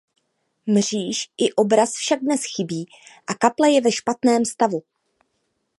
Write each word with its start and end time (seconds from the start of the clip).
Mříž 0.67 1.29
i 1.37 1.53
obraz 1.53 1.91
však 1.93 2.19
dnes 2.19 2.41
chybí 2.55 2.87
a 3.27 3.33
kaple 3.33 3.71
je 3.71 3.81
ve 3.81 3.91
špatném 3.91 4.45
stavu. 4.45 4.83